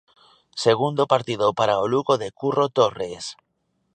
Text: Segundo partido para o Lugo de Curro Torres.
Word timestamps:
Segundo 0.65 1.09
partido 1.13 1.47
para 1.59 1.81
o 1.83 1.89
Lugo 1.93 2.13
de 2.21 2.29
Curro 2.39 2.67
Torres. 2.77 3.25